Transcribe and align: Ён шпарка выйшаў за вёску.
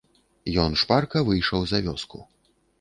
Ён 0.63 0.71
шпарка 0.85 1.23
выйшаў 1.29 1.61
за 1.75 1.85
вёску. 1.91 2.27